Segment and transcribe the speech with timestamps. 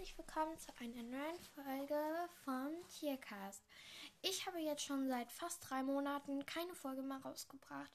[0.00, 2.00] herzlich willkommen zu einer neuen Folge
[2.42, 3.62] vom Tiercast.
[4.22, 7.92] Ich habe jetzt schon seit fast drei Monaten keine Folge mehr rausgebracht.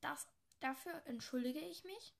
[0.00, 0.28] Das,
[0.60, 2.14] dafür entschuldige ich mich.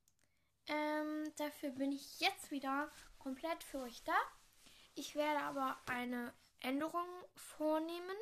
[0.66, 2.90] Ähm, dafür bin ich jetzt wieder
[3.20, 4.16] komplett für euch da.
[4.96, 7.06] Ich werde aber eine Änderung
[7.36, 8.16] vornehmen.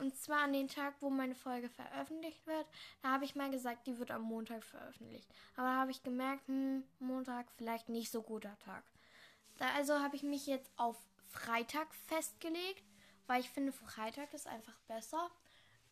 [0.00, 2.66] Und zwar an den Tag, wo meine Folge veröffentlicht wird.
[3.02, 5.30] Da habe ich mal gesagt, die wird am Montag veröffentlicht.
[5.54, 8.82] Aber da habe ich gemerkt, hm, Montag vielleicht nicht so guter Tag.
[9.58, 12.84] Da also habe ich mich jetzt auf Freitag festgelegt,
[13.26, 15.30] weil ich finde, Freitag ist einfach besser.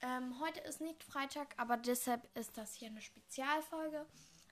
[0.01, 4.07] Ähm, heute ist nicht Freitag, aber deshalb ist das hier eine Spezialfolge.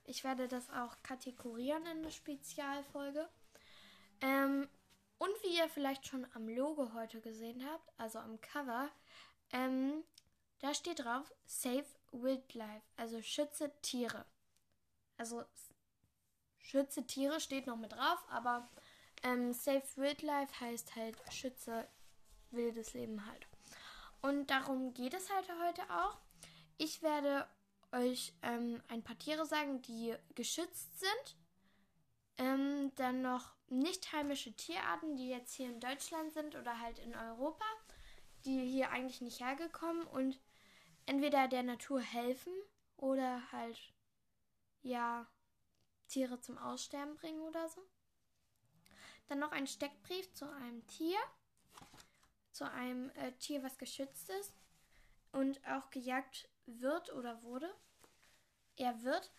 [0.05, 3.29] Ich werde das auch kategorieren in eine Spezialfolge.
[4.21, 4.67] Ähm,
[5.17, 8.89] und wie ihr vielleicht schon am Logo heute gesehen habt, also am Cover,
[9.51, 10.03] ähm,
[10.59, 14.25] da steht drauf Save Wildlife, also schütze Tiere.
[15.17, 15.43] Also
[16.57, 18.67] schütze Tiere steht noch mit drauf, aber
[19.23, 21.87] ähm, Save Wildlife heißt halt schütze
[22.51, 23.47] wildes Leben halt.
[24.21, 26.17] Und darum geht es halt heute auch.
[26.77, 27.47] Ich werde
[27.91, 31.37] euch ähm, ein paar Tiere sagen, die geschützt sind.
[32.37, 37.15] Ähm, dann noch nicht heimische Tierarten, die jetzt hier in Deutschland sind oder halt in
[37.15, 37.65] Europa,
[38.45, 40.39] die hier eigentlich nicht hergekommen und
[41.05, 42.53] entweder der Natur helfen
[42.97, 43.77] oder halt
[44.81, 45.27] ja
[46.07, 47.81] Tiere zum Aussterben bringen oder so.
[49.31, 51.17] Dann noch ein Steckbrief zu einem Tier,
[52.51, 54.53] zu einem äh, Tier, was geschützt ist
[55.31, 57.73] und auch gejagt wird oder wurde.
[58.75, 59.31] Er wird.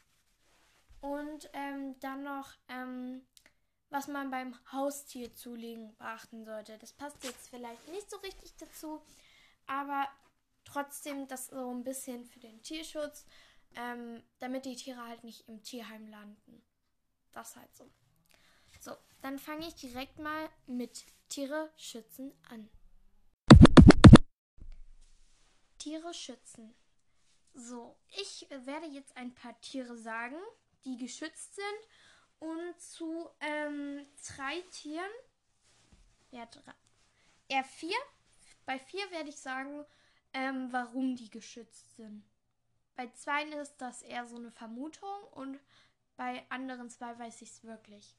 [1.02, 3.26] Und ähm, dann noch, ähm,
[3.90, 6.78] was man beim Haustier zulegen beachten sollte.
[6.78, 9.02] Das passt jetzt vielleicht nicht so richtig dazu,
[9.66, 10.08] aber
[10.64, 13.26] trotzdem das so ein bisschen für den Tierschutz,
[13.74, 16.64] ähm, damit die Tiere halt nicht im Tierheim landen.
[17.32, 17.90] Das halt so.
[19.22, 22.68] Dann fange ich direkt mal mit Tiere schützen an.
[25.78, 26.74] Tiere schützen.
[27.54, 30.36] So, ich werde jetzt ein paar Tiere sagen,
[30.84, 31.64] die geschützt sind.
[32.40, 35.10] Und zu ähm, drei Tieren.
[36.32, 36.74] Ja, drei.
[37.46, 37.96] Eher vier.
[38.66, 39.84] Bei vier werde ich sagen,
[40.32, 42.24] ähm, warum die geschützt sind.
[42.96, 45.60] Bei zwei ist das eher so eine Vermutung und
[46.16, 48.16] bei anderen zwei weiß ich es wirklich.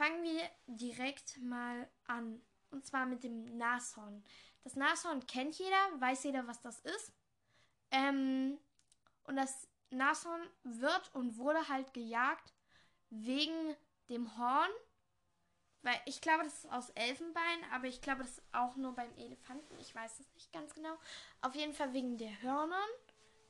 [0.00, 2.40] Fangen wir direkt mal an.
[2.70, 4.24] Und zwar mit dem Nashorn.
[4.64, 7.12] Das Nashorn kennt jeder, weiß jeder, was das ist.
[7.90, 8.58] Ähm,
[9.24, 12.54] und das Nashorn wird und wurde halt gejagt
[13.10, 13.76] wegen
[14.08, 14.70] dem Horn.
[15.82, 19.14] Weil ich glaube, das ist aus Elfenbein, aber ich glaube, das ist auch nur beim
[19.18, 19.78] Elefanten.
[19.80, 20.96] Ich weiß es nicht ganz genau.
[21.42, 22.88] Auf jeden Fall wegen der Hörnern.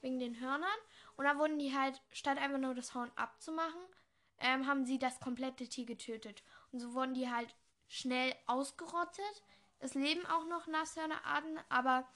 [0.00, 0.68] Wegen den Hörnern.
[1.14, 3.82] Und da wurden die halt, statt einfach nur das Horn abzumachen,
[4.40, 6.42] ähm, haben sie das komplette Tier getötet.
[6.72, 7.54] Und so wurden die halt
[7.88, 9.44] schnell ausgerottet.
[9.78, 12.08] Es leben auch noch Nashörnerarten, aber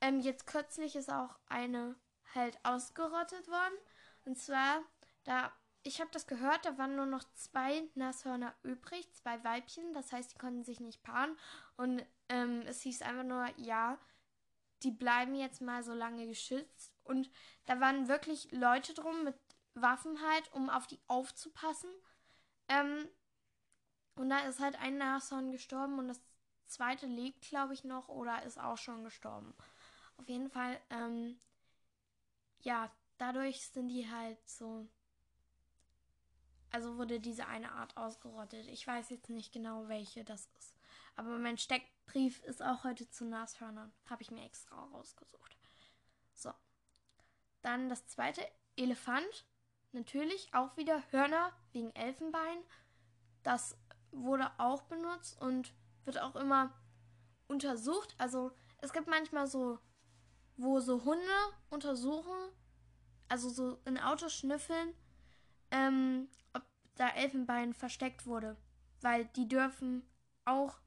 [0.00, 1.96] ähm, jetzt kürzlich ist auch eine
[2.34, 3.74] halt ausgerottet worden.
[4.24, 4.82] Und zwar,
[5.24, 9.94] da, ich habe das gehört, da waren nur noch zwei Nashörner übrig, zwei Weibchen.
[9.94, 11.36] Das heißt, die konnten sich nicht paaren.
[11.76, 13.98] Und ähm, es hieß einfach nur, ja,
[14.82, 16.92] die bleiben jetzt mal so lange geschützt.
[17.04, 17.30] Und
[17.64, 19.34] da waren wirklich Leute drum mit
[19.80, 21.90] Waffen halt, um auf die aufzupassen.
[22.68, 23.08] Ähm,
[24.16, 26.20] und da ist halt ein Nashorn gestorben und das
[26.66, 29.54] zweite lebt, glaube ich, noch oder ist auch schon gestorben.
[30.16, 31.38] Auf jeden Fall, ähm,
[32.60, 34.88] ja, dadurch sind die halt so.
[36.70, 38.66] Also wurde diese eine Art ausgerottet.
[38.66, 40.74] Ich weiß jetzt nicht genau, welche das ist.
[41.14, 43.92] Aber mein Steckbrief ist auch heute zu Nashörnern.
[44.10, 45.56] Habe ich mir extra rausgesucht.
[46.34, 46.52] So.
[47.62, 49.46] Dann das zweite, Elefant.
[49.96, 52.58] Natürlich auch wieder Hörner wegen Elfenbein.
[53.42, 53.78] Das
[54.10, 55.72] wurde auch benutzt und
[56.04, 56.74] wird auch immer
[57.48, 58.14] untersucht.
[58.18, 59.78] Also es gibt manchmal so,
[60.58, 61.32] wo so Hunde
[61.70, 62.52] untersuchen,
[63.30, 64.92] also so in Autos schnüffeln,
[65.70, 66.62] ähm, ob
[66.96, 68.58] da Elfenbein versteckt wurde.
[69.00, 70.06] Weil die dürfen
[70.44, 70.78] auch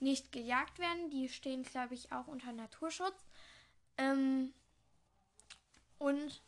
[0.00, 1.08] nicht gejagt werden.
[1.08, 3.24] Die stehen, glaube ich, auch unter Naturschutz.
[3.96, 4.52] Ähm,
[5.96, 6.42] und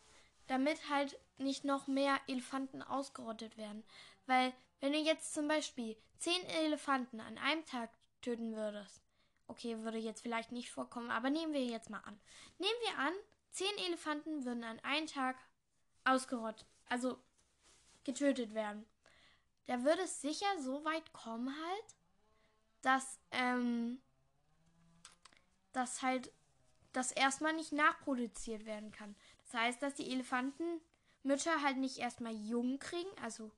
[0.45, 3.83] damit halt nicht noch mehr Elefanten ausgerottet werden.
[4.25, 7.89] Weil wenn du jetzt zum Beispiel zehn Elefanten an einem Tag
[8.21, 9.01] töten würdest,
[9.47, 12.19] okay, würde jetzt vielleicht nicht vorkommen, aber nehmen wir jetzt mal an.
[12.57, 13.13] Nehmen wir an,
[13.51, 15.37] zehn Elefanten würden an einem Tag
[16.05, 17.21] ausgerottet, also
[18.03, 18.85] getötet werden.
[19.65, 21.95] Da würde es sicher so weit kommen halt,
[22.81, 24.01] dass, ähm,
[25.71, 26.31] dass halt
[26.91, 29.15] das erstmal nicht nachproduziert werden kann.
[29.45, 30.11] Das heißt, dass die
[31.23, 33.51] Elefantenmütter halt nicht erstmal Jungen kriegen, also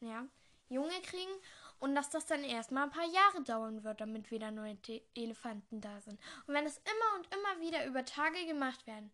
[0.00, 0.26] ja,
[0.68, 1.30] Junge kriegen
[1.78, 5.80] und dass das dann erstmal ein paar Jahre dauern wird, damit wieder neue Te Elefanten
[5.80, 6.20] da sind.
[6.46, 9.12] Und wenn es immer und immer wieder über Tage gemacht werden,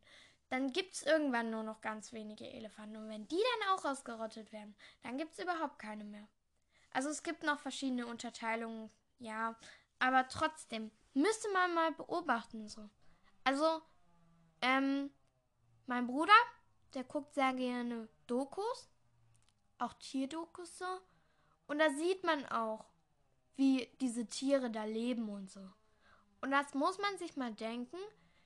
[0.48, 2.96] dann gibt es irgendwann nur noch ganz wenige Elefanten.
[2.96, 6.28] Und wenn die dann auch ausgerottet werden, dann gibt es überhaupt keine mehr.
[6.90, 9.56] Also es gibt noch verschiedene Unterteilungen, ja,
[9.98, 12.88] aber trotzdem müsste man mal beobachten so.
[13.44, 13.82] Also,
[14.60, 15.10] ähm,
[15.86, 16.32] mein Bruder,
[16.94, 18.88] der guckt sehr gerne Dokus,
[19.78, 21.00] auch Tierdokus so.
[21.66, 22.84] Und da sieht man auch,
[23.56, 25.60] wie diese Tiere da leben und so.
[26.40, 27.98] Und das muss man sich mal denken.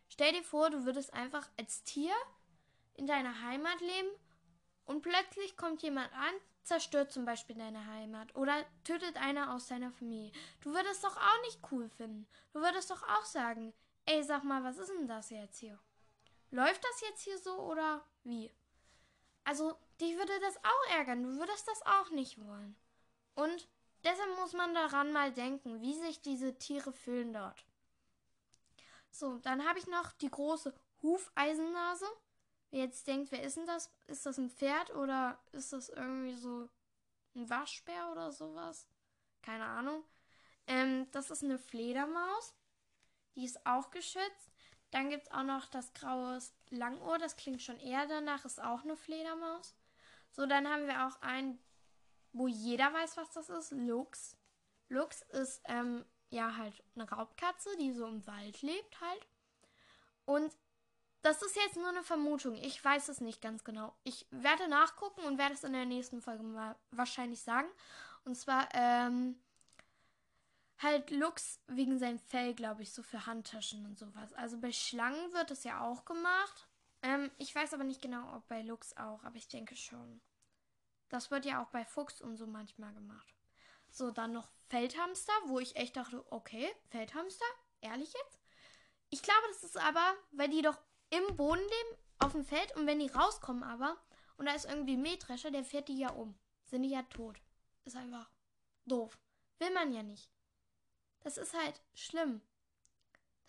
[0.08, 2.14] Stell dir vor, du würdest einfach als Tier
[2.94, 4.08] in deiner Heimat leben
[4.84, 9.92] und plötzlich kommt jemand an, zerstört zum Beispiel deine Heimat oder tötet einer aus deiner
[9.92, 10.32] Familie.
[10.60, 12.26] Du würdest doch auch nicht cool finden.
[12.52, 13.72] Du würdest doch auch sagen,
[14.06, 15.78] ey, sag mal, was ist denn das jetzt hier?
[16.50, 18.50] Läuft das jetzt hier so oder wie?
[19.44, 21.22] Also, dich würde das auch ärgern.
[21.22, 22.76] Du würdest das auch nicht wollen.
[23.34, 23.68] Und
[24.04, 27.64] deshalb muss man daran mal denken, wie sich diese Tiere fühlen dort.
[29.10, 32.06] So, dann habe ich noch die große Hufeisennase.
[32.70, 33.90] Wer jetzt denkt, wer ist denn das?
[34.06, 36.68] Ist das ein Pferd oder ist das irgendwie so
[37.34, 38.86] ein Waschbär oder sowas?
[39.42, 40.04] Keine Ahnung.
[40.66, 42.54] Ähm, das ist eine Fledermaus.
[43.36, 44.55] Die ist auch geschützt.
[44.96, 46.38] Dann gibt es auch noch das graue
[46.70, 47.18] Langohr.
[47.18, 48.46] Das klingt schon eher danach.
[48.46, 49.74] Ist auch eine Fledermaus.
[50.30, 51.58] So, dann haben wir auch einen,
[52.32, 53.72] wo jeder weiß, was das ist.
[53.72, 54.38] Lux.
[54.88, 59.26] Lux ist, ähm, ja, halt eine Raubkatze, die so im Wald lebt halt.
[60.24, 60.56] Und
[61.20, 62.54] das ist jetzt nur eine Vermutung.
[62.54, 63.94] Ich weiß es nicht ganz genau.
[64.02, 67.68] Ich werde nachgucken und werde es in der nächsten Folge mal wahrscheinlich sagen.
[68.24, 69.38] Und zwar, ähm,
[70.78, 74.32] halt Lux wegen seinem Fell, glaube ich, so für Handtaschen und sowas.
[74.34, 76.68] Also bei Schlangen wird es ja auch gemacht.
[77.02, 80.20] Ähm, ich weiß aber nicht genau, ob bei Lux auch, aber ich denke schon.
[81.08, 83.34] Das wird ja auch bei Fuchs und so manchmal gemacht.
[83.90, 87.46] So, dann noch Feldhamster, wo ich echt dachte, okay, Feldhamster?
[87.80, 88.40] Ehrlich jetzt?
[89.10, 90.78] Ich glaube, das ist aber, weil die doch
[91.10, 93.96] im Boden leben, auf dem Feld und wenn die rauskommen aber
[94.36, 96.34] und da ist irgendwie Mähdrescher, der fährt die ja um.
[96.64, 97.40] Sind die ja tot.
[97.84, 98.28] Ist einfach
[98.86, 99.18] doof.
[99.58, 100.30] Will man ja nicht.
[101.26, 102.40] Das ist halt schlimm.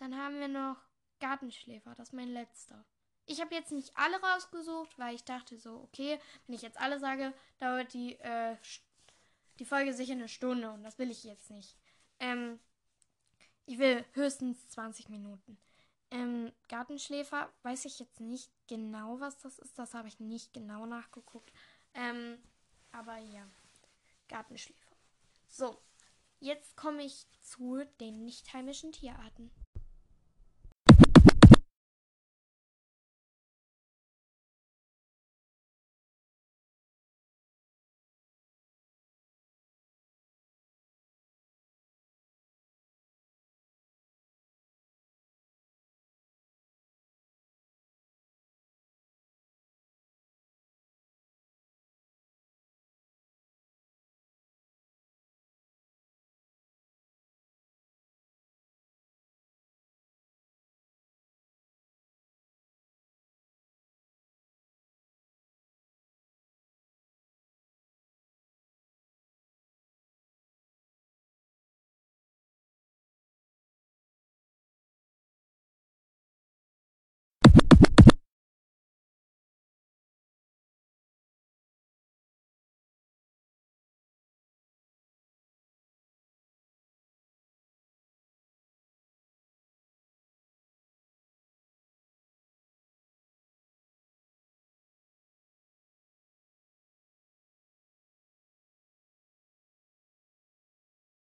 [0.00, 0.78] Dann haben wir noch
[1.20, 2.84] Gartenschläfer, das ist mein letzter.
[3.24, 6.98] Ich habe jetzt nicht alle rausgesucht, weil ich dachte so, okay, wenn ich jetzt alle
[6.98, 8.56] sage, dauert die, äh,
[9.60, 11.76] die Folge sicher eine Stunde und das will ich jetzt nicht.
[12.18, 12.58] Ähm,
[13.64, 15.56] ich will höchstens 20 Minuten.
[16.10, 19.78] Ähm, Gartenschläfer weiß ich jetzt nicht genau, was das ist.
[19.78, 21.52] Das habe ich nicht genau nachgeguckt.
[21.94, 22.42] Ähm,
[22.90, 23.46] aber ja,
[24.26, 24.96] Gartenschläfer.
[25.46, 25.80] So,
[26.40, 29.50] jetzt komme ich zu den nicht heimischen Tierarten.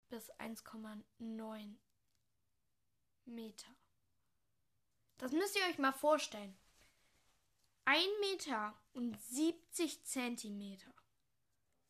[0.08, 1.76] Bis 1,9
[3.24, 3.68] Meter.
[5.18, 6.56] Das müsst ihr euch mal vorstellen.
[7.86, 10.92] 1 Meter und 70 Zentimeter.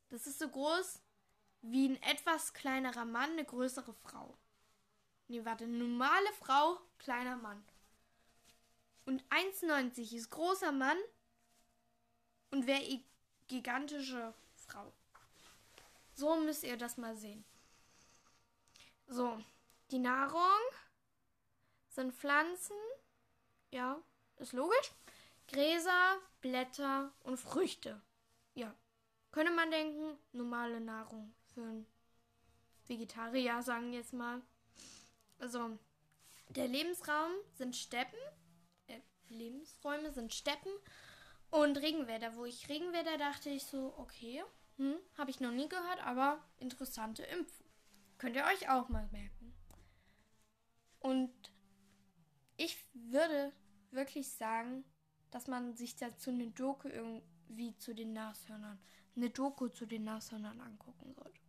[0.08, 1.00] Das ist so groß
[1.62, 4.36] wie ein etwas kleinerer Mann, eine größere Frau.
[5.28, 7.64] Nee, warte, normale Frau, kleiner Mann.
[9.04, 10.98] Und 1,90 ist großer Mann
[12.50, 12.80] und wer
[13.48, 14.92] gigantische Frau.
[16.14, 17.44] So müsst ihr das mal sehen.
[19.08, 19.38] So,
[19.90, 20.40] die Nahrung
[21.88, 22.76] sind Pflanzen,
[23.70, 24.02] ja,
[24.36, 24.92] ist logisch.
[25.48, 28.02] Gräser, Blätter und Früchte.
[28.54, 28.74] Ja,
[29.30, 31.86] könnte man denken, normale Nahrung für einen
[32.86, 34.42] Vegetarier, sagen wir jetzt mal.
[35.38, 35.78] Also,
[36.48, 38.18] der Lebensraum sind Steppen,
[38.88, 40.72] äh, Lebensräume sind Steppen
[41.50, 42.34] und Regenwälder.
[42.34, 44.44] Wo ich Regenwälder dachte ich so, okay,
[44.78, 47.65] Hm, habe ich noch nie gehört, aber interessante Info.
[48.18, 49.54] Könnt ihr euch auch mal merken.
[51.00, 51.32] Und
[52.56, 53.52] ich würde
[53.90, 54.84] wirklich sagen,
[55.30, 58.78] dass man sich dazu eine Doku irgendwie zu den Nashörnern,
[59.14, 61.40] eine Doku zu den Nashörnern angucken sollte.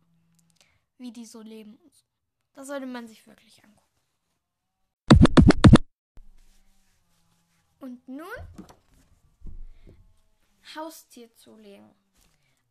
[0.98, 2.04] Wie die so leben und so.
[2.52, 3.88] Das sollte man sich wirklich angucken.
[7.78, 8.26] Und nun
[10.74, 11.94] Haustier zulegen.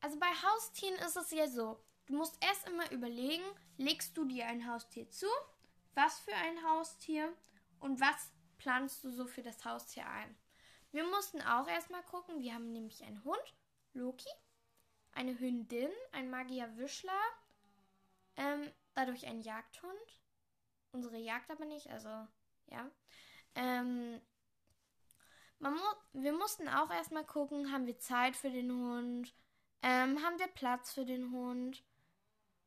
[0.02, 3.44] Also bei Haustieren ist es ja so, du musst erst immer überlegen,
[3.78, 5.28] legst du dir ein Haustier zu,
[5.94, 7.32] was für ein Haustier?
[7.80, 10.36] Und was planst du so für das Haustier ein.
[10.92, 13.56] Wir mussten auch erstmal gucken, wir haben nämlich einen Hund,
[13.94, 14.30] Loki,
[15.14, 17.12] eine Hündin, ein Magier Wischler,
[18.36, 20.22] ähm, dadurch ein Jagdhund,
[20.92, 22.10] unsere Jagd aber nicht, also
[22.68, 22.90] ja.
[23.56, 24.22] Ähm,
[25.60, 25.70] mu
[26.14, 29.34] wir mussten auch erstmal gucken, haben wir Zeit für den Hund,
[29.82, 31.84] ähm, haben wir Platz für den Hund,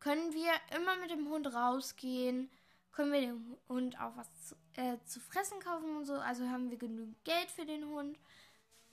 [0.01, 2.51] können wir immer mit dem Hund rausgehen,
[2.93, 6.71] können wir dem Hund auch was zu, äh, zu fressen kaufen und so, also haben
[6.71, 8.19] wir genügend Geld für den Hund.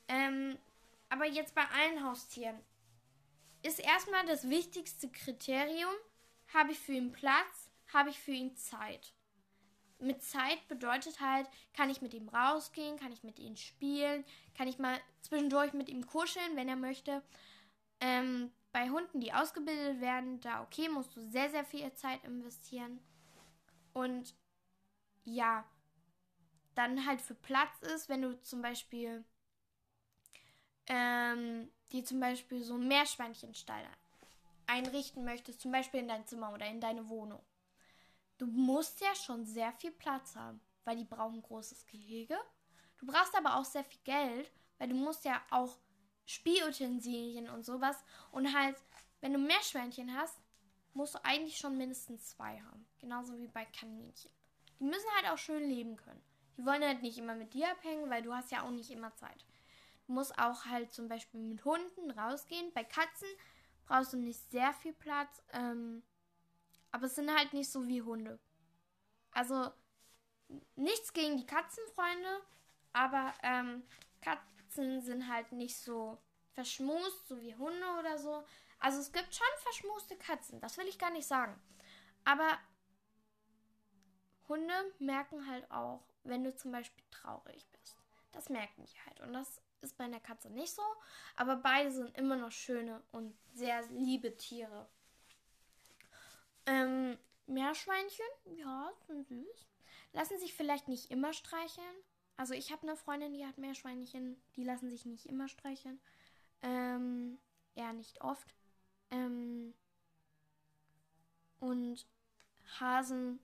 [0.07, 0.57] Ähm,
[1.09, 2.59] aber jetzt bei allen Haustieren
[3.63, 5.93] ist erstmal das wichtigste Kriterium,
[6.53, 9.13] habe ich für ihn Platz, habe ich für ihn Zeit
[9.99, 14.23] mit Zeit bedeutet halt, kann ich mit ihm rausgehen, kann ich mit ihm spielen,
[14.55, 17.23] kann ich mal zwischendurch mit ihm kuscheln, wenn er möchte.
[17.99, 22.99] Ähm, bei Hunden, die ausgebildet werden, da okay, musst du sehr, sehr viel Zeit investieren.
[23.91, 24.35] Und
[25.23, 25.65] ja,
[26.75, 29.25] dann halt für Platz ist, wenn du zum Beispiel
[30.85, 33.83] ähm, die zum Beispiel so Meerschweinchenstall
[34.67, 37.41] einrichten möchtest, zum Beispiel in dein Zimmer oder in deine Wohnung
[38.37, 42.37] Du musst ja schon sehr viel Platz haben, weil die brauchen großes Gehege.
[42.99, 45.79] Du brauchst aber auch sehr viel Geld, weil du musst ja auch
[46.27, 47.97] Spielutensilien und sowas.
[48.31, 48.75] Und halt,
[49.21, 50.37] wenn du Meerschweinchen hast,
[50.93, 52.85] musst du eigentlich schon mindestens zwei haben.
[52.99, 54.31] Genauso wie bei Kaninchen.
[54.79, 56.21] Die müssen halt auch schön leben können.
[56.57, 59.15] Die wollen halt nicht immer mit dir abhängen, weil du hast ja auch nicht immer
[59.15, 59.45] Zeit.
[60.05, 62.71] Du musst auch halt zum Beispiel mit Hunden rausgehen.
[62.73, 63.27] Bei Katzen
[63.85, 65.41] brauchst du nicht sehr viel Platz.
[65.53, 66.03] Ähm,
[66.91, 68.39] aber es sind halt nicht so wie Hunde.
[69.31, 69.71] Also
[70.75, 72.41] nichts gegen die Katzenfreunde,
[72.93, 73.83] aber ähm,
[74.77, 76.17] Katzen sind halt nicht so
[76.51, 78.43] verschmust, so wie Hunde oder so.
[78.79, 81.59] Also es gibt schon verschmuste Katzen, das will ich gar nicht sagen.
[82.25, 82.57] Aber
[84.47, 87.97] Hunde merken halt auch, wenn du zum Beispiel traurig bist.
[88.31, 89.19] Das merken die halt.
[89.21, 90.83] Und das ist bei einer Katze nicht so.
[91.35, 94.87] Aber beide sind immer noch schöne und sehr liebe Tiere.
[96.67, 97.17] Ähm,
[97.47, 98.25] Meerschweinchen,
[98.57, 99.67] ja, sind süß.
[100.13, 101.95] Lassen sich vielleicht nicht immer streicheln.
[102.37, 105.99] Also ich habe eine Freundin, die hat Meerschweinchen, die lassen sich nicht immer streicheln.
[106.61, 107.39] Ähm,
[107.75, 108.53] eher nicht oft.
[109.09, 109.73] Ähm,
[111.59, 112.05] und
[112.79, 113.39] Hasen,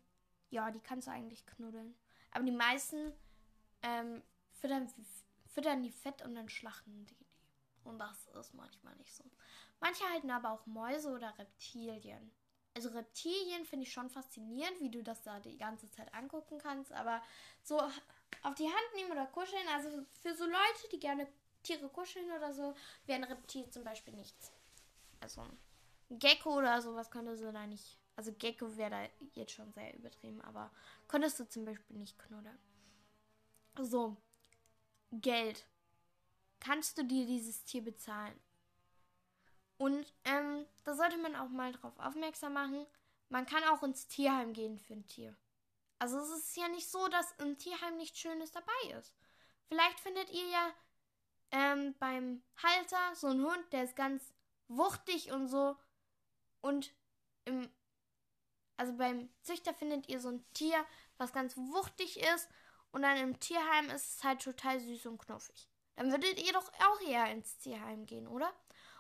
[0.52, 1.96] ja, die kannst du eigentlich knuddeln.
[2.32, 3.12] Aber die meisten
[3.82, 4.22] ähm,
[4.52, 4.88] füttern,
[5.48, 7.26] füttern die fett und dann schlachten die die.
[7.84, 9.24] Und das ist manchmal nicht so.
[9.80, 12.32] Manche halten aber auch Mäuse oder Reptilien
[12.76, 16.92] also Reptilien finde ich schon faszinierend, wie du das da die ganze Zeit angucken kannst,
[16.92, 17.22] aber
[17.62, 17.82] so
[18.44, 19.90] auf die Hand nehmen oder kuscheln, also
[20.22, 21.28] für so Leute, die gerne
[21.64, 24.52] Tiere kuscheln oder so, wäre ein Reptil zum Beispiel nichts.
[25.22, 25.46] Also
[26.10, 27.98] Gecko oder sowas könntest du da nicht.
[28.16, 30.72] Also Gecko wäre da jetzt schon sehr übertrieben, aber
[31.08, 32.60] konntest du zum Beispiel nicht knuddeln.
[33.80, 34.18] So,
[35.12, 35.66] Geld.
[36.60, 38.40] Kannst du dir dieses Tier bezahlen?
[39.78, 42.86] Und ähm, da sollte man auch mal drauf aufmerksam machen.
[43.30, 45.36] Man kann auch ins Tierheim gehen für ein Tier.
[46.04, 49.14] Also es ist ja nicht so, dass im Tierheim nichts Schönes dabei ist.
[49.70, 50.74] Vielleicht findet ihr ja
[51.52, 54.34] ähm, beim Halter so einen Hund, der ist ganz
[54.68, 55.78] wuchtig und so.
[56.60, 56.94] Und
[57.46, 57.72] im,
[58.76, 62.50] also beim Züchter findet ihr so ein Tier, was ganz wuchtig ist.
[62.92, 65.70] Und dann im Tierheim ist es halt total süß und knuffig.
[65.96, 68.54] Dann würdet ihr doch auch eher ins Tierheim gehen, oder?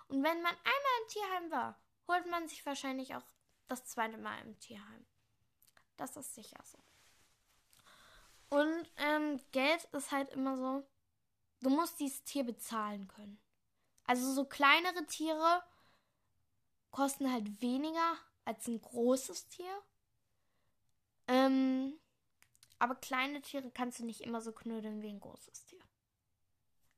[0.07, 3.25] Und wenn man einmal im Tierheim war, holt man sich wahrscheinlich auch
[3.67, 5.05] das zweite Mal im Tierheim.
[5.97, 6.79] Das ist sicher so.
[8.53, 10.87] Und ähm, Geld ist halt immer so,
[11.61, 13.41] du musst dieses Tier bezahlen können.
[14.03, 15.63] Also so kleinere Tiere
[16.91, 19.81] kosten halt weniger als ein großes Tier.
[21.27, 21.99] Ähm,
[22.77, 25.81] aber kleine Tiere kannst du nicht immer so knuddeln wie ein großes Tier.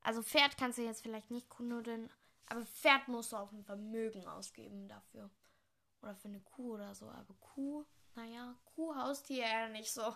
[0.02, 2.12] Also Pferd kannst du jetzt vielleicht nicht knuddeln,
[2.48, 5.30] aber Pferd musst du auch ein Vermögen ausgeben dafür.
[6.02, 7.08] Oder für eine Kuh oder so.
[7.08, 10.14] Aber Kuh, naja, Kuh, Haustier eher nicht so.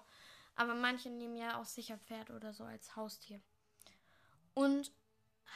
[0.54, 3.40] Aber manche nehmen ja auch sicher Pferd oder so als Haustier.
[4.54, 4.92] Und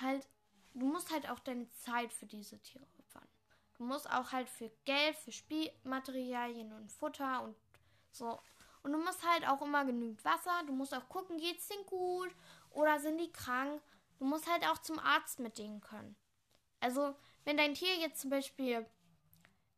[0.01, 0.29] halt,
[0.75, 3.29] du musst halt auch deine Zeit für diese Tiere opfern.
[3.75, 7.57] Du musst auch halt für Geld, für Spielmaterialien und Futter und
[8.11, 8.41] so.
[8.83, 10.63] Und du musst halt auch immer genügend Wasser.
[10.67, 12.35] Du musst auch gucken, geht's denen gut
[12.71, 13.83] oder sind die krank.
[14.19, 16.17] Du musst halt auch zum Arzt mit denen können.
[16.81, 18.87] Also, wenn dein Tier jetzt zum Beispiel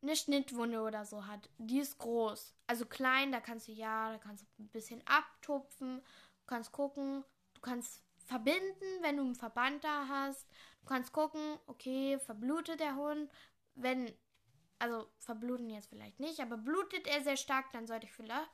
[0.03, 2.55] eine Schnittwunde oder so hat, die ist groß.
[2.67, 7.25] Also klein, da kannst du ja, da kannst du ein bisschen abtupfen, du kannst gucken,
[7.55, 10.47] du kannst verbinden, wenn du einen Verband da hast.
[10.81, 13.31] Du kannst gucken, okay, verblutet der Hund.
[13.75, 14.13] Wenn,
[14.79, 18.51] also verbluten jetzt vielleicht nicht, aber blutet er sehr stark, dann sollte ich vielleicht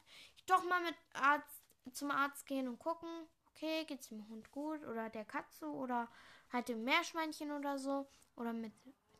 [0.46, 3.08] doch mal mit Arzt, zum Arzt gehen und gucken,
[3.50, 6.08] okay, geht es dem Hund gut oder der Katze oder
[6.52, 8.06] halt dem Meerschweinchen oder so
[8.36, 8.72] oder mit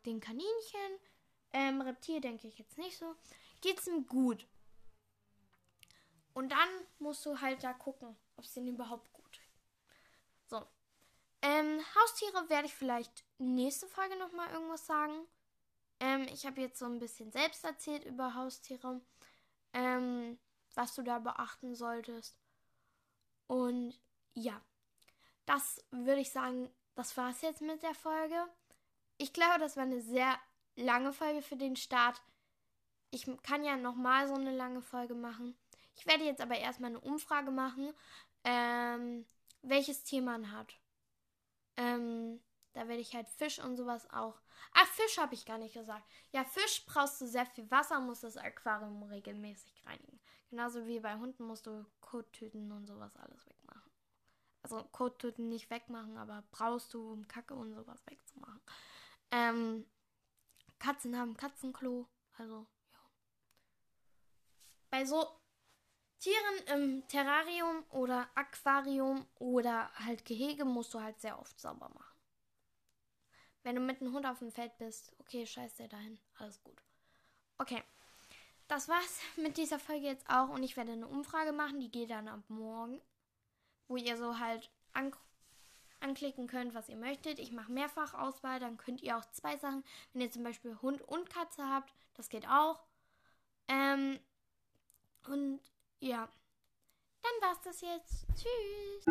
[0.07, 0.99] den Kaninchen.
[1.53, 3.15] Ähm, Reptil denke ich jetzt nicht so.
[3.61, 4.47] Geht es ihm gut?
[6.35, 6.69] Und dann
[6.99, 9.61] musst du halt da gucken, ob es denen überhaupt gut geht.
[10.47, 10.67] So.
[11.43, 15.27] Ähm, Haustiere werde ich vielleicht nächste Folge nochmal irgendwas sagen.
[16.01, 19.01] Ähm, ich habe jetzt so ein bisschen selbst erzählt über Haustiere.
[19.75, 20.39] Ähm,
[20.75, 22.37] was du da beachten solltest.
[23.47, 23.99] Und
[24.35, 24.61] ja,
[25.47, 28.47] das würde ich sagen, das war es jetzt mit der Folge.
[29.19, 30.39] Ich glaube, das war eine sehr
[30.77, 32.21] lange Folge für den Start.
[33.11, 35.57] Ich kann ja nochmal so eine lange Folge machen.
[35.97, 37.93] Ich werde jetzt aber erstmal eine Umfrage machen,
[38.45, 39.27] ähm,
[39.63, 40.75] welches Tier man hat.
[41.77, 42.41] Ähm,
[42.73, 44.41] da werde ich halt Fisch und sowas auch.
[44.73, 46.05] Ach, Fisch habe ich gar nicht gesagt.
[46.33, 50.21] Ja, Fisch brauchst du sehr viel Wasser, musst das Aquarium regelmäßig reinigen.
[50.49, 53.91] Genauso wie bei Hunden musst du Kottüten und sowas alles wegmachen.
[54.63, 58.61] Also Kottüten nicht wegmachen, aber brauchst du, um Kacke und sowas wegzumachen.
[59.31, 59.87] Ähm,
[60.83, 62.09] Katzen haben Katzenklo.
[62.33, 62.99] Also, ja.
[64.91, 65.27] Bei so
[66.19, 72.19] Tieren im Terrarium oder Aquarium oder halt Gehege musst du halt sehr oft sauber machen.
[73.63, 76.19] Wenn du mit einem Hund auf dem Feld bist, okay, scheiß dir dahin.
[76.35, 76.83] Alles gut.
[77.59, 77.83] Okay
[78.73, 82.11] das war's mit dieser Folge jetzt auch und ich werde eine Umfrage machen, die geht
[82.11, 83.03] dann ab morgen,
[83.87, 84.71] wo ihr so halt
[86.03, 87.39] anklicken könnt, was ihr möchtet.
[87.39, 91.03] Ich mache mehrfach Auswahl, dann könnt ihr auch zwei Sachen, wenn ihr zum Beispiel Hund
[91.03, 92.81] und Katze habt, das geht auch.
[93.69, 94.19] Ähm,
[95.29, 95.61] und
[96.01, 96.29] ja,
[97.23, 98.27] dann war's das jetzt.
[98.35, 99.05] Tschüss.